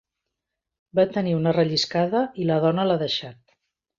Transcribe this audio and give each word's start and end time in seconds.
Va 0.99 1.05
tenir 1.17 1.35
una 1.41 1.53
relliscada 1.57 2.23
i 2.45 2.49
la 2.53 2.57
dona 2.65 2.87
l'ha 2.91 2.99
deixat. 3.03 3.57